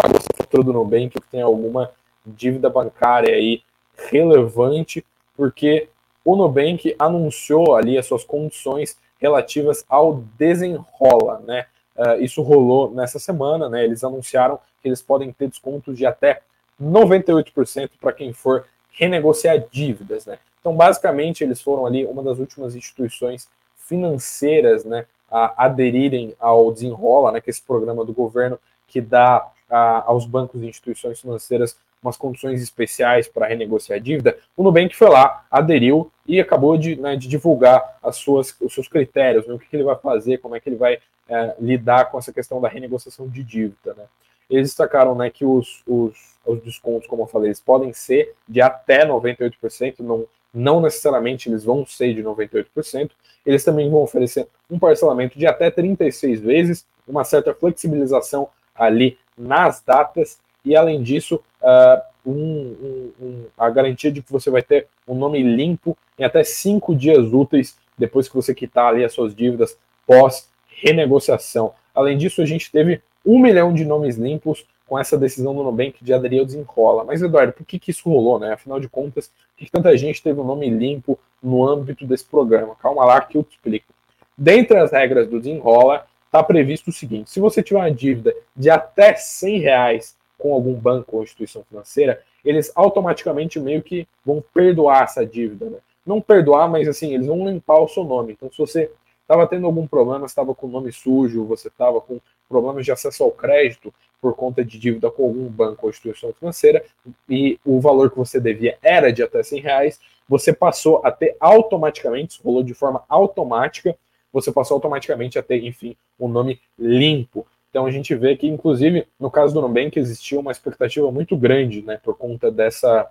[0.00, 1.90] pagou a fatura do Nubank, que tem alguma
[2.24, 3.62] dívida bancária aí
[4.10, 5.04] relevante,
[5.36, 5.88] porque
[6.24, 11.66] o Nubank anunciou ali as suas condições relativas ao desenrola, né?
[11.96, 13.84] Uh, isso rolou nessa semana, né?
[13.84, 16.40] Eles anunciaram que eles podem ter descontos de até
[16.80, 20.38] 98% para quem for renegociar dívidas, né?
[20.60, 27.32] Então, basicamente, eles foram ali uma das últimas instituições financeiras, né, a aderirem ao Desenrola,
[27.32, 31.76] né, que é esse programa do governo que dá a, aos bancos e instituições financeiras
[32.02, 36.96] umas condições especiais para renegociar a dívida, o Nubank foi lá, aderiu e acabou de,
[36.96, 40.38] né, de divulgar as suas, os seus critérios, né, o que, que, ele vai fazer,
[40.38, 43.94] como é que ele vai é, lidar com essa questão da renegociação de dívida.
[43.94, 44.04] Né.
[44.48, 48.60] Eles destacaram né, que os, os, os descontos, como eu falei, eles podem ser de
[48.60, 53.10] até 98%, não, não necessariamente eles vão ser de 98%,
[53.44, 59.80] eles também vão oferecer um parcelamento de até 36 vezes, uma certa flexibilização ali nas
[59.82, 64.86] datas, e além disso, uh, um, um, um, a garantia de que você vai ter
[65.06, 69.34] um nome limpo em até cinco dias úteis depois que você quitar ali as suas
[69.34, 70.48] dívidas pós
[70.82, 71.72] renegociação.
[71.94, 76.02] Além disso, a gente teve um milhão de nomes limpos com essa decisão do Nubank
[76.02, 77.04] de aderir ao desenrola.
[77.04, 78.54] Mas, Eduardo, por que, que isso rolou, né?
[78.54, 82.74] Afinal de contas, por que tanta gente teve um nome limpo no âmbito desse programa?
[82.74, 83.92] Calma lá que eu te explico.
[84.36, 88.70] Dentre as regras do desenrola, está previsto o seguinte: se você tiver uma dívida de
[88.70, 95.04] até 100 reais com algum banco ou instituição financeira, eles automaticamente meio que vão perdoar
[95.04, 95.78] essa dívida, né?
[96.04, 98.32] Não perdoar, mas assim, eles vão limpar o seu nome.
[98.32, 102.18] Então, se você estava tendo algum problema, estava com o nome sujo, você estava com
[102.48, 106.84] problemas de acesso ao crédito por conta de dívida com algum banco ou instituição financeira
[107.28, 111.36] e o valor que você devia era de até 100 reais, você passou a ter
[111.40, 113.96] automaticamente, isso rolou de forma automática,
[114.32, 117.46] você passou automaticamente a ter, enfim, um nome limpo.
[117.70, 121.82] Então a gente vê que, inclusive, no caso do Nubank, existia uma expectativa muito grande,
[121.82, 123.08] né, por conta dessa,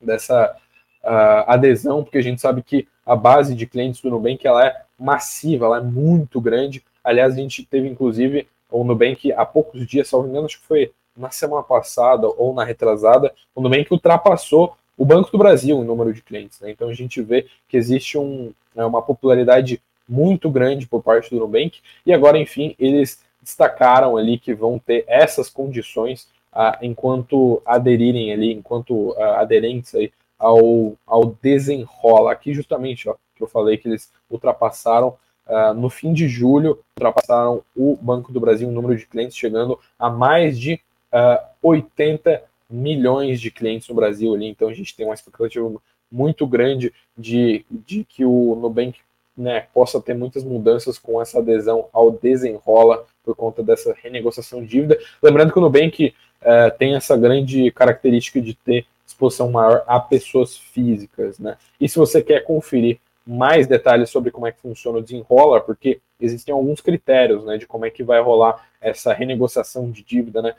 [0.00, 0.54] dessa
[1.02, 4.82] uh, adesão, porque a gente sabe que a base de clientes do Nubank ela é
[4.98, 6.84] massiva, ela é muito grande.
[7.02, 10.92] Aliás, a gente teve inclusive o Nubank há poucos dias, salvo engano, acho que foi
[11.16, 16.12] na semana passada ou na retrasada, o Nubank ultrapassou o Banco do Brasil em número
[16.12, 16.60] de clientes.
[16.60, 16.70] Né?
[16.70, 21.40] Então a gente vê que existe um, né, uma popularidade muito grande por parte do
[21.40, 28.32] Nubank e agora, enfim, eles destacaram ali que vão ter essas condições ah, enquanto aderirem
[28.32, 32.32] ali, enquanto ah, aderentes aí ao, ao desenrola.
[32.32, 37.62] Aqui justamente, ó, que eu falei que eles ultrapassaram uh, no fim de julho, ultrapassaram
[37.76, 40.80] o Banco do Brasil, o número de clientes chegando a mais de uh,
[41.12, 44.46] ah, 80 milhões de clientes no Brasil ali.
[44.46, 45.70] Então a gente tem uma expectativa
[46.10, 48.98] muito grande de, de que o Nubank
[49.40, 54.68] né, possa ter muitas mudanças com essa adesão ao desenrola por conta dessa renegociação de
[54.68, 54.98] dívida.
[55.22, 60.56] Lembrando que o Nubank uh, tem essa grande característica de ter exposição maior a pessoas
[60.56, 61.56] físicas, né?
[61.80, 66.00] E se você quer conferir mais detalhes sobre como é que funciona o desenrola, porque
[66.20, 70.54] existem alguns critérios, né, de como é que vai rolar essa renegociação de dívida, né,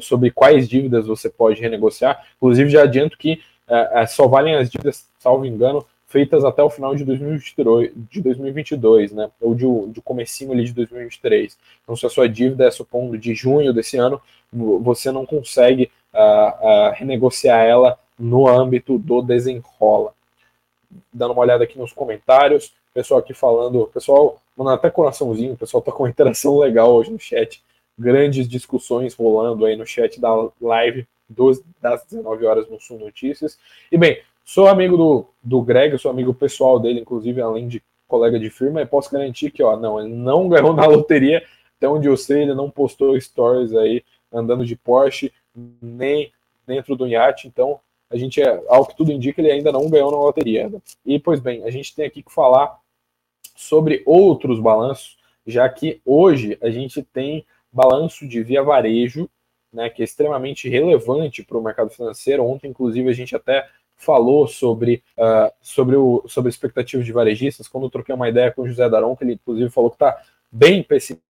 [0.00, 2.24] sobre quais dívidas você pode renegociar.
[2.36, 6.92] Inclusive, já adianto que é, só valem as dívidas, salvo engano, feitas até o final
[6.92, 11.56] de 2022, de 2022 né, ou de, de comecinho ali de 2023.
[11.84, 14.20] Então, se a sua dívida é, supondo, de junho desse ano,
[14.52, 20.12] você não consegue uh, uh, renegociar ela no âmbito do desenrola.
[21.12, 25.80] Dando uma olhada aqui nos comentários, pessoal aqui falando, pessoal mandando até coraçãozinho, o pessoal
[25.80, 27.62] tá com uma interação legal hoje no chat,
[27.96, 33.56] grandes discussões rolando aí no chat da live dos, das 19 horas no Sul Notícias.
[33.92, 38.38] E bem, Sou amigo do, do Greg, sou amigo pessoal dele, inclusive, além de colega
[38.38, 41.44] de firma, e posso garantir que, ó, não, ele não ganhou na loteria,
[41.76, 45.32] até onde eu sei, ele não postou stories aí andando de Porsche,
[45.80, 46.32] nem
[46.66, 50.10] dentro do iate, então a gente, é, ao que tudo indica, ele ainda não ganhou
[50.10, 50.70] na loteria.
[51.06, 52.76] E, pois bem, a gente tem aqui que falar
[53.54, 59.30] sobre outros balanços, já que hoje a gente tem balanço de via varejo,
[59.72, 62.44] né, que é extremamente relevante para o mercado financeiro.
[62.44, 63.68] Ontem, inclusive, a gente até
[64.00, 68.50] falou sobre, uh, sobre, o, sobre a expectativa de varejistas, quando eu troquei uma ideia
[68.50, 70.18] com o José Daron, que ele inclusive falou que está
[70.50, 71.22] bem pessimista,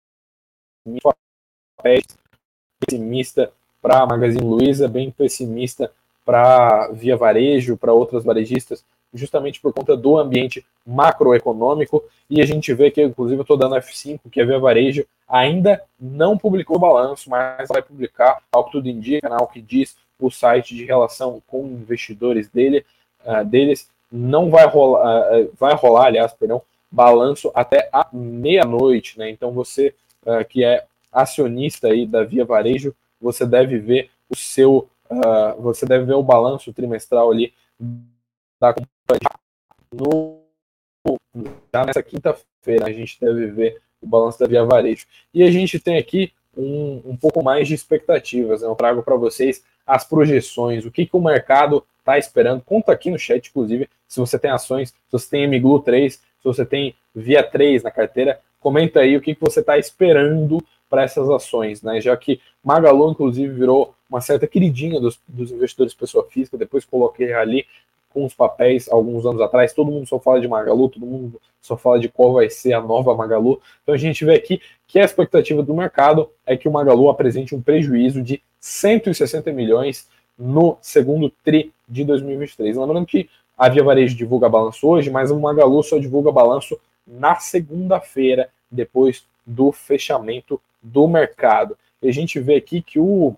[2.79, 5.91] pessimista para a Magazine Luiza, bem pessimista
[6.23, 12.73] para Via Varejo, para outras varejistas, justamente por conta do ambiente macroeconômico, e a gente
[12.73, 16.79] vê que, inclusive, eu estou dando F5, que a Via Varejo ainda não publicou o
[16.79, 21.41] balanço, mas vai publicar, ao que tudo indica, ao que diz o site de relação
[21.47, 22.85] com investidores dele,
[23.25, 29.29] uh, deles não vai rolar, uh, vai rolar, aliás, perdão, balanço até a meia-noite, né?
[29.29, 29.93] Então você
[30.25, 34.87] uh, que é acionista aí da Via Varejo, você deve ver o seu,
[35.59, 37.53] você deve ver o balanço trimestral ali
[38.57, 39.29] da companhia
[39.93, 40.39] no
[41.73, 45.05] já nessa quinta-feira a gente deve ver o balanço da Via Varejo.
[45.33, 48.61] E a gente tem aqui um, um pouco mais de expectativas.
[48.61, 48.67] Né?
[48.67, 52.61] Eu trago para vocês as projeções, o que, que o mercado está esperando.
[52.61, 56.21] Conta aqui no chat, inclusive, se você tem ações, se você tem MGLU 3, se
[56.43, 61.03] você tem Via 3 na carteira, comenta aí o que, que você está esperando para
[61.03, 61.99] essas ações, né?
[62.01, 67.33] Já que Magalu, inclusive, virou uma certa queridinha dos, dos investidores pessoa física, depois coloquei
[67.33, 67.65] ali
[68.13, 71.77] com os papéis alguns anos atrás, todo mundo só fala de Magalu, todo mundo só
[71.77, 73.61] fala de qual vai ser a nova Magalu.
[73.83, 77.55] Então a gente vê aqui que a expectativa do mercado é que o Magalu apresente
[77.55, 82.77] um prejuízo de 160 milhões no segundo TRI de 2023.
[82.77, 87.35] Lembrando que A Via Varejo divulga balanço hoje, mas o Magalu só divulga balanço na
[87.35, 91.77] segunda-feira, depois do fechamento do mercado.
[92.01, 93.35] E a gente vê aqui que o,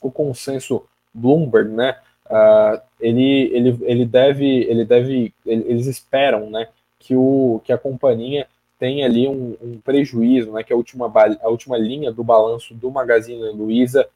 [0.00, 7.16] o consenso Bloomberg, né, uh, ele, ele, ele deve, ele deve, eles esperam, né, que,
[7.16, 8.46] o, que a companhia
[8.78, 12.90] tenha ali um, um prejuízo, né, que a última, a última linha do balanço do
[12.90, 14.08] Magazine Luiza,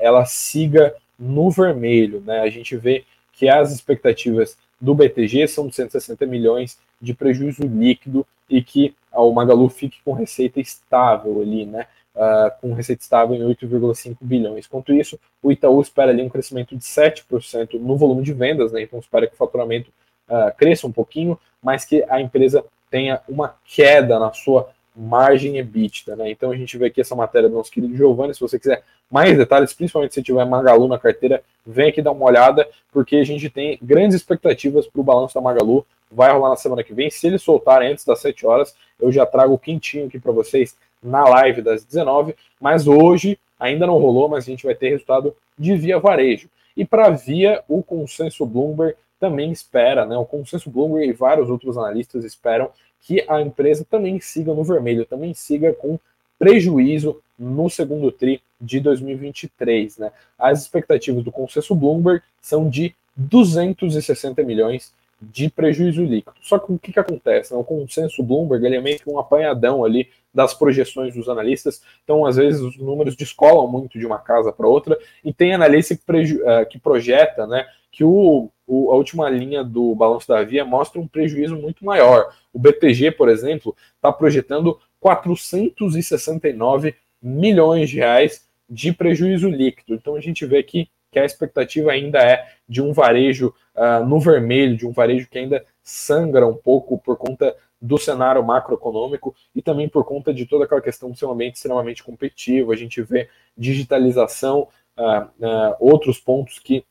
[0.00, 5.74] ela siga no vermelho, né, a gente vê que as expectativas do BTG são de
[5.74, 11.86] 160 milhões de prejuízo líquido e que o Magalu fique com receita estável ali, né?
[12.14, 14.66] Uh, com receita estável em 8,5 bilhões.
[14.66, 18.82] Quanto isso, o Itaú espera ali um crescimento de 7% no volume de vendas, né?
[18.82, 19.90] Então espera que o faturamento
[20.28, 26.16] uh, cresça um pouquinho, mas que a empresa tenha uma queda na sua margem EBITDA,
[26.16, 26.30] né?
[26.30, 28.34] Então a gente vê aqui essa matéria do nosso querido Giovanni.
[28.34, 32.26] Se você quiser mais detalhes, principalmente se tiver Magalu na carteira, vem aqui dar uma
[32.26, 35.86] olhada, porque a gente tem grandes expectativas para o balanço da Magalu.
[36.10, 37.10] Vai rolar na semana que vem.
[37.10, 41.24] Se eles soltarem antes das 7 horas, eu já trago quentinho aqui para vocês na
[41.24, 42.34] live das 19.
[42.60, 46.48] Mas hoje ainda não rolou, mas a gente vai ter resultado de via varejo.
[46.76, 50.16] E para via, o consenso Bloomberg também espera, né?
[50.16, 55.04] O consenso Bloomberg e vários outros analistas esperam que a empresa também siga no vermelho,
[55.04, 55.98] também siga com
[56.38, 59.98] prejuízo no segundo TRI de 2023.
[59.98, 60.12] Né?
[60.38, 66.36] As expectativas do consenso Bloomberg são de 260 milhões de prejuízo líquido.
[66.40, 67.52] Só que o que, que acontece?
[67.52, 67.58] Né?
[67.58, 72.24] O consenso Bloomberg ele é meio que um apanhadão ali das projeções dos analistas, então
[72.24, 76.02] às vezes os números descolam muito de uma casa para outra, e tem analista que,
[76.12, 81.00] uh, que projeta né, que o, o, a última linha do balanço da Via mostra
[81.00, 82.32] um prejuízo muito maior.
[82.52, 89.94] O BTG, por exemplo, está projetando 469 milhões de reais de prejuízo líquido.
[89.94, 94.20] Então a gente vê aqui que a expectativa ainda é de um varejo uh, no
[94.20, 99.62] vermelho, de um varejo que ainda sangra um pouco por conta do cenário macroeconômico e
[99.62, 102.72] também por conta de toda aquela questão do seu ambiente extremamente competitivo.
[102.72, 106.84] A gente vê digitalização, uh, uh, outros pontos que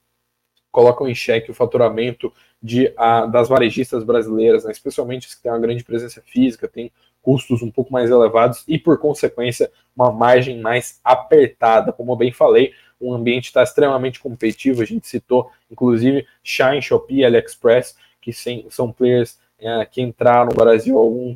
[0.78, 2.94] colocam em xeque o faturamento de,
[3.32, 7.72] das varejistas brasileiras, né, especialmente as que têm uma grande presença física, têm custos um
[7.72, 11.92] pouco mais elevados e, por consequência, uma margem mais apertada.
[11.92, 14.84] Como eu bem falei, o ambiente está extremamente competitivo.
[14.84, 18.32] A gente citou, inclusive, Shine, Shopee, AliExpress, que
[18.70, 21.36] são players é, que entraram no Brasil há algum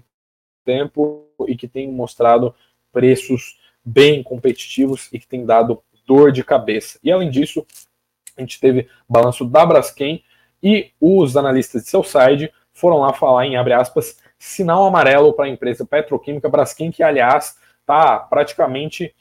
[0.64, 2.54] tempo e que têm mostrado
[2.94, 7.00] preços bem competitivos e que têm dado dor de cabeça.
[7.04, 7.66] E além disso,
[8.42, 10.24] a gente teve balanço da Braskem
[10.62, 15.46] e os analistas de seu site foram lá falar em abre aspas sinal amarelo para
[15.46, 19.16] a empresa petroquímica Braskem que aliás está praticamente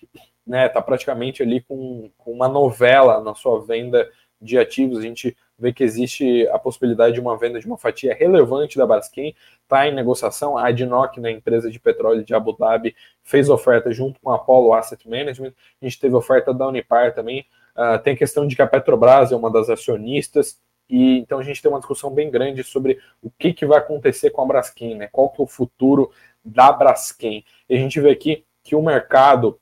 [0.46, 4.08] né tá praticamente ali com, com uma novela na sua venda
[4.40, 8.14] de ativos a gente vê que existe a possibilidade de uma venda de uma fatia
[8.14, 10.56] relevante da Braskem, está em negociação.
[10.56, 14.72] A Adnoc, né, empresa de petróleo de Abu Dhabi, fez oferta junto com a Apollo
[14.72, 15.52] Asset Management.
[15.80, 17.44] A gente teve oferta da Unipar também.
[17.76, 21.42] Uh, tem a questão de que a Petrobras é uma das acionistas, e então a
[21.42, 24.96] gente tem uma discussão bem grande sobre o que, que vai acontecer com a Braskem,
[24.96, 25.08] né?
[25.10, 26.10] Qual que é o futuro
[26.44, 27.44] da Braskem.
[27.68, 29.58] E a gente vê aqui que o mercado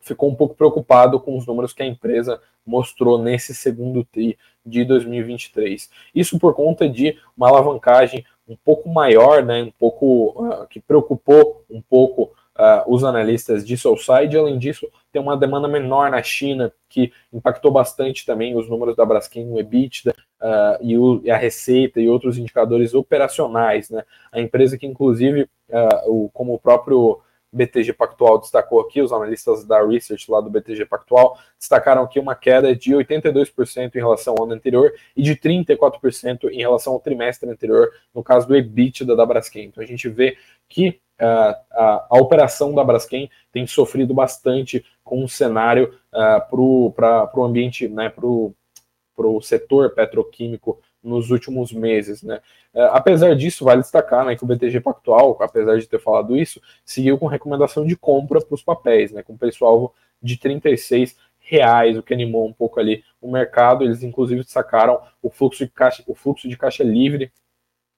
[0.00, 4.84] ficou um pouco preocupado com os números que a empresa mostrou nesse segundo TRI de
[4.84, 5.90] 2023.
[6.14, 11.64] Isso por conta de uma alavancagem um pouco maior, né, um pouco uh, que preocupou
[11.68, 14.36] um pouco uh, os analistas de Soulside.
[14.36, 19.04] Além disso, tem uma demanda menor na China, que impactou bastante também os números da
[19.04, 23.90] Braskem no EBITDA uh, e, o, e, a receita e outros indicadores operacionais.
[23.90, 24.04] Né?
[24.32, 27.20] A empresa que, inclusive, uh, o, como o próprio
[27.54, 32.34] BTG Pactual destacou aqui, os analistas da Research lá do BTG Pactual destacaram aqui uma
[32.34, 37.48] queda de 82% em relação ao ano anterior e de 34% em relação ao trimestre
[37.48, 39.66] anterior, no caso do EBITDA da Braskem.
[39.66, 40.36] Então a gente vê
[40.68, 47.30] que uh, a, a, operação da Braskem tem sofrido bastante com o cenário uh, para
[47.34, 52.40] o ambiente, né, para o setor petroquímico nos últimos meses, né?
[52.72, 56.60] Uh, apesar disso, vale destacar né, que o BTG Pactual, apesar de ter falado isso,
[56.84, 62.02] seguiu com recomendação de compra para os papéis, né, com preço-alvo de 36 reais, o
[62.02, 63.84] que animou um pouco ali o mercado.
[63.84, 67.30] Eles inclusive destacaram o fluxo de caixa, o fluxo de caixa livre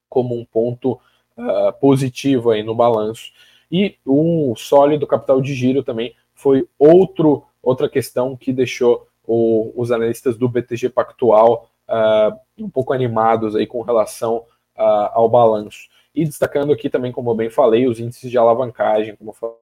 [0.08, 1.00] como um ponto
[1.36, 3.32] uh, positivo aí no balanço.
[3.70, 9.90] E o sólido capital de giro também foi outro, outra questão que deixou o, os
[9.90, 14.38] analistas do BTG Pactual uh, um pouco animados aí com relação
[14.76, 15.88] uh, ao balanço.
[16.14, 19.56] E destacando aqui também, como eu bem falei, os índices de alavancagem, como eu falei,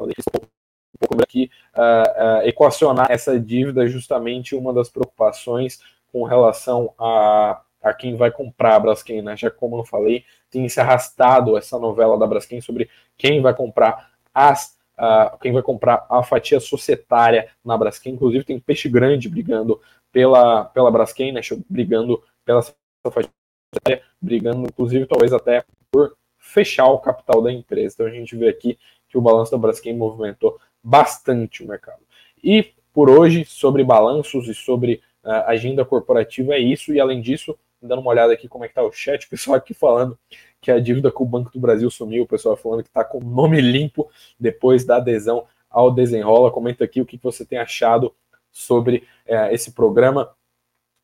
[0.00, 5.80] um pouco aqui, uh, equacionar essa dívida é justamente uma das preocupações
[6.12, 9.36] com relação a, a quem vai comprar a Braskem, né?
[9.36, 14.10] Já como eu falei, tem se arrastado essa novela da Braskem sobre quem vai comprar
[14.34, 18.14] as uh, quem vai comprar a fatia societária na Braskem.
[18.14, 19.80] Inclusive tem peixe grande brigando
[20.12, 21.40] pela pela Braskem, né?
[21.68, 27.94] Brigando pela societária, brigando inclusive talvez até por fechar o capital da empresa.
[27.94, 32.00] Então a gente vê aqui que o balanço da Braskem movimentou bastante o mercado.
[32.42, 36.92] E por hoje, sobre balanços e sobre uh, agenda corporativa, é isso.
[36.92, 39.56] E além disso, dando uma olhada aqui como é que tá o chat, o pessoal
[39.56, 40.18] aqui falando
[40.60, 43.20] que a dívida com o Banco do Brasil sumiu, o pessoal falando que está com
[43.20, 46.50] nome limpo depois da adesão ao Desenrola.
[46.50, 48.14] Comenta aqui o que você tem achado
[48.52, 50.30] sobre uh, esse programa.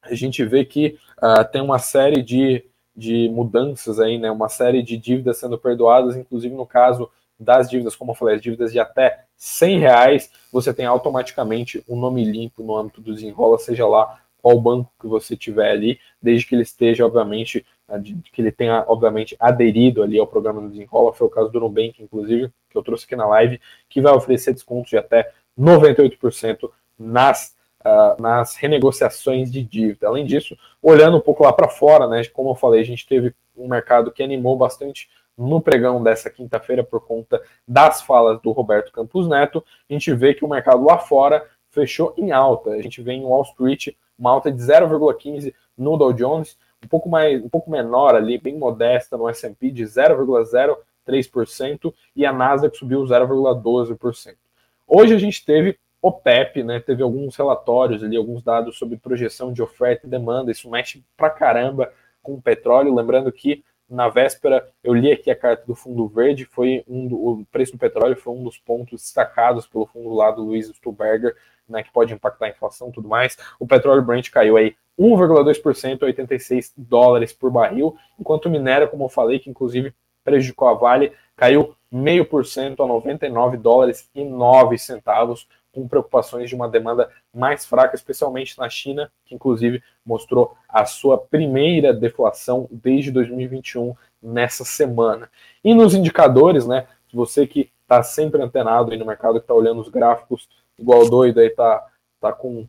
[0.02, 4.30] A gente vê que uh, tem uma série de, de mudanças aí, né?
[4.30, 8.42] Uma série de dívidas sendo perdoadas, inclusive no caso das dívidas, como eu falei, as
[8.42, 13.58] dívidas de até 100 reais, você tem automaticamente um nome limpo no âmbito do desenrola,
[13.58, 17.66] seja lá qual banco que você tiver ali, desde que ele esteja, obviamente,
[18.32, 22.02] que ele tenha, obviamente, aderido ali ao programa do desenrola, foi o caso do Nubank,
[22.02, 27.54] inclusive, que eu trouxe aqui na live, que vai oferecer descontos de até 98% nas
[27.86, 30.08] Uh, nas renegociações de dívida.
[30.08, 33.32] Além disso, olhando um pouco lá para fora, né, como eu falei, a gente teve
[33.56, 38.90] um mercado que animou bastante no pregão dessa quinta-feira por conta das falas do Roberto
[38.90, 42.70] Campos Neto, a gente vê que o mercado lá fora fechou em alta.
[42.70, 43.88] A gente vê em Wall Street
[44.18, 48.56] uma alta de 0,15 no Dow Jones, um pouco mais, um pouco menor ali, bem
[48.56, 54.36] modesta no S&P de 0,03% e a Nasdaq subiu 0,12%.
[54.86, 55.76] Hoje a gente teve
[56.06, 60.52] o PEP, né, teve alguns relatórios ali, alguns dados sobre projeção de oferta e demanda,
[60.52, 61.92] isso mexe pra caramba
[62.22, 66.44] com o petróleo, lembrando que na véspera, eu li aqui a carta do Fundo Verde,
[66.44, 70.30] foi um do, o preço do petróleo foi um dos pontos destacados pelo fundo lá
[70.30, 71.36] do Luiz Stuberger,
[71.68, 73.36] né, que pode impactar a inflação e tudo mais.
[73.58, 79.08] O petróleo Brent caiu aí 1,2%, 86 dólares por barril, enquanto o minério, como eu
[79.08, 79.92] falei, que inclusive
[80.22, 86.68] prejudicou a Vale, caiu 0,5% a 99 dólares e 9 centavos com preocupações de uma
[86.68, 93.94] demanda mais fraca, especialmente na China, que inclusive mostrou a sua primeira deflação desde 2021
[94.22, 95.30] nessa semana.
[95.62, 96.86] E nos indicadores, né?
[97.12, 100.48] Você que está sempre antenado aí no mercado, que está olhando os gráficos
[100.78, 101.86] igual doido, aí tá,
[102.18, 102.66] tá com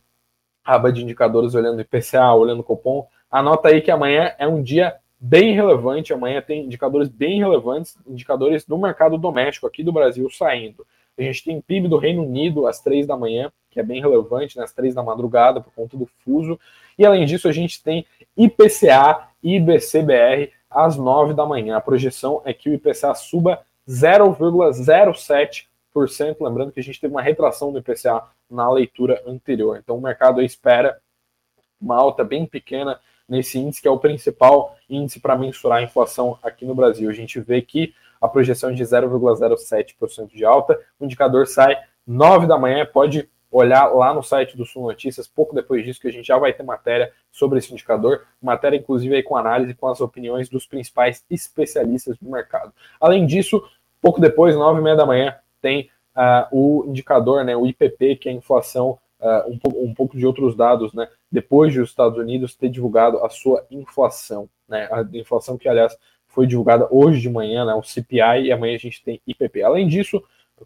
[0.65, 5.53] aba de indicadores olhando IPCA, olhando Copom, anota aí que amanhã é um dia bem
[5.53, 10.85] relevante, amanhã tem indicadores bem relevantes, indicadores do mercado doméstico aqui do Brasil saindo.
[11.17, 14.57] A gente tem PIB do Reino Unido às três da manhã, que é bem relevante,
[14.57, 16.59] né, às três da madrugada, por conta do fuso.
[16.97, 18.05] E além disso, a gente tem
[18.35, 21.77] IPCA e IBCBR às nove da manhã.
[21.77, 25.65] A projeção é que o IPCA suba 0,07%.
[26.39, 29.77] Lembrando que a gente teve uma retração do IPCA na leitura anterior.
[29.77, 30.99] Então o mercado espera
[31.81, 36.37] uma alta bem pequena nesse índice, que é o principal índice para mensurar a inflação
[36.41, 37.09] aqui no Brasil.
[37.09, 40.79] A gente vê que a projeção de 0,07% de alta.
[40.99, 45.55] O indicador sai 9 da manhã, pode olhar lá no site do Sul Notícias, pouco
[45.55, 49.23] depois disso, que a gente já vai ter matéria sobre esse indicador, matéria inclusive aí
[49.23, 52.73] com análise com as opiniões dos principais especialistas do mercado.
[52.99, 53.63] Além disso,
[54.01, 58.29] pouco depois, 9 e meia da manhã, tem uh, o indicador, né, o IPP, que
[58.29, 62.17] é a inflação, uh, um, um, pouco de outros dados, né, depois de os Estados
[62.17, 65.97] Unidos ter divulgado a sua inflação, né, a inflação que, aliás,
[66.37, 69.63] foi divulgada hoje de manhã, né, o CPI, e amanhã a gente tem IPP.
[69.63, 70.23] Além disso,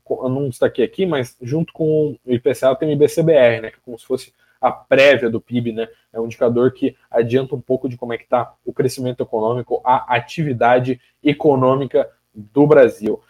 [0.09, 3.79] eu não destaquei aqui, mas junto com o IPCA tem o IBCBR, né, que é
[3.81, 7.87] como se fosse a prévia do PIB, né, é um indicador que adianta um pouco
[7.87, 13.21] de como é que está o crescimento econômico, a atividade econômica do Brasil.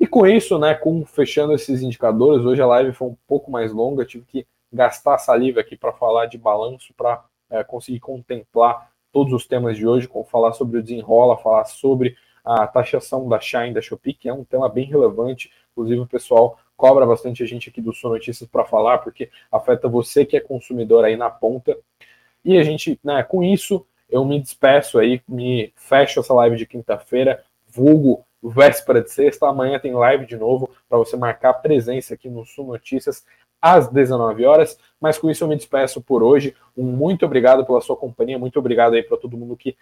[0.00, 3.72] E com isso, né, com fechando esses indicadores, hoje a live foi um pouco mais
[3.72, 9.32] longa, tive que gastar saliva aqui para falar de balanço, para é, conseguir contemplar todos
[9.32, 13.74] os temas de hoje, com falar sobre o desenrola, falar sobre a taxação da Shine
[13.74, 15.50] da Shopee, que é um tema bem relevante.
[15.72, 19.88] Inclusive, o pessoal cobra bastante a gente aqui do Sul Notícias para falar, porque afeta
[19.88, 21.76] você que é consumidor aí na ponta.
[22.44, 26.66] E a gente, né, com isso, eu me despeço aí, me fecho essa live de
[26.66, 29.46] quinta-feira, vulgo véspera de sexta.
[29.46, 33.24] Amanhã tem live de novo para você marcar presença aqui no Sul Notícias
[33.60, 34.78] às 19 horas.
[35.00, 36.54] Mas com isso eu me despeço por hoje.
[36.76, 39.76] Um muito obrigado pela sua companhia, muito obrigado aí para todo mundo que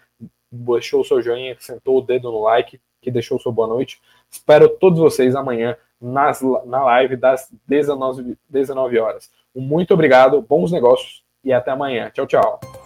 [0.50, 3.68] deixou o seu joinha, que sentou o dedo no like, que deixou o seu boa
[3.68, 4.00] noite.
[4.30, 9.30] Espero todos vocês amanhã nas, na live das 19, 19 horas.
[9.54, 12.10] Um muito obrigado, bons negócios e até amanhã.
[12.10, 12.85] Tchau, tchau.